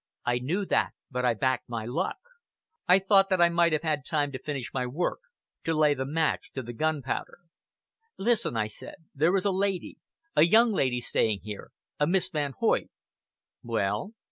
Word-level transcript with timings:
I 0.25 0.39
knew 0.39 0.65
that; 0.65 0.93
but 1.11 1.25
I 1.25 1.35
backed 1.35 1.69
my 1.69 1.85
luck. 1.85 2.17
I 2.87 2.97
thought 2.97 3.29
that 3.29 3.39
I 3.39 3.49
might 3.49 3.71
have 3.71 3.83
had 3.83 4.03
time 4.03 4.31
to 4.31 4.39
finish 4.41 4.73
my 4.73 4.87
work 4.87 5.19
to 5.65 5.75
lay 5.75 5.93
the 5.93 6.07
match 6.07 6.51
to 6.53 6.63
the 6.63 6.73
gunpowder." 6.73 7.37
"Listen," 8.17 8.57
I 8.57 8.65
said, 8.65 8.95
"there 9.13 9.35
is 9.35 9.45
a 9.45 9.51
lady 9.51 9.99
a 10.35 10.41
young 10.41 10.73
lady 10.73 11.01
staying 11.01 11.41
here, 11.43 11.69
a 11.99 12.07
Miss 12.07 12.29
Van 12.31 12.53
Hoyt." 12.53 12.89
"Well?" 13.61 14.15